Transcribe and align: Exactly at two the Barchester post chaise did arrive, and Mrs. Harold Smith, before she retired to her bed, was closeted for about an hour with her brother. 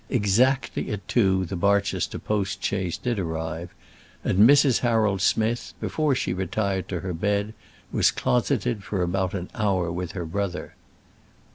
Exactly 0.09 0.89
at 0.89 1.07
two 1.07 1.45
the 1.45 1.55
Barchester 1.55 2.17
post 2.17 2.63
chaise 2.63 2.97
did 2.97 3.19
arrive, 3.19 3.69
and 4.23 4.49
Mrs. 4.49 4.79
Harold 4.79 5.21
Smith, 5.21 5.75
before 5.79 6.15
she 6.15 6.33
retired 6.33 6.89
to 6.89 7.01
her 7.01 7.13
bed, 7.13 7.53
was 7.91 8.09
closeted 8.09 8.83
for 8.83 9.03
about 9.03 9.35
an 9.35 9.51
hour 9.53 9.91
with 9.91 10.13
her 10.13 10.25
brother. 10.25 10.73